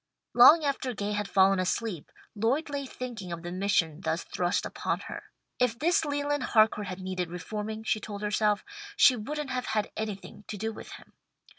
Long 0.33 0.65
after 0.65 0.95
Gay 0.95 1.11
had 1.11 1.27
fallen 1.29 1.59
asleep, 1.59 2.11
Lloyd 2.33 2.71
lay 2.71 2.87
thinking 2.87 3.31
of 3.31 3.43
the 3.43 3.51
mission 3.51 4.01
thus 4.01 4.23
thrust 4.23 4.65
upon 4.65 5.01
her. 5.01 5.25
If 5.59 5.77
this 5.77 6.05
Leland 6.05 6.41
Harcourt 6.41 6.87
had 6.87 6.99
needed 6.99 7.29
reforming, 7.29 7.83
she 7.83 7.99
told 7.99 8.23
herself, 8.23 8.65
she 8.97 9.15
wouldn't 9.15 9.51
have 9.51 9.67
had 9.67 9.91
anything 9.95 10.43
to 10.47 10.57
do 10.57 10.73
with 10.73 10.89
him. 10.93 11.13